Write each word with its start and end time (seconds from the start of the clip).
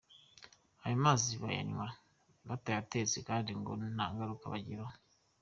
Ayo 0.83 0.95
mazi 1.05 1.31
bayanywa 1.41 1.87
batayatetse 2.47 3.17
kandi 3.29 3.51
ngo 3.59 3.71
nta 3.95 4.05
ngaruka 4.13 4.43
abagiraho. 4.47 4.93